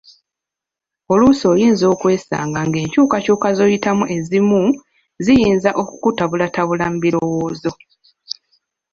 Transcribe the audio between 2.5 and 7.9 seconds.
ng'enkyukakyuka zoyitamu ezimu ziyinza okukutabulatabula mu birowoozo.